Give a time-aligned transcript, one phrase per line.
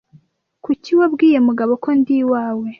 [0.63, 2.67] Kuki wabwiye Mugabo ko ndi iwawe